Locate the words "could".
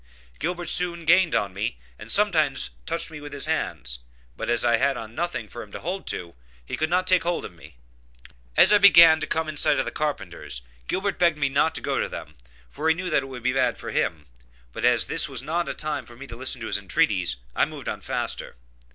6.75-6.89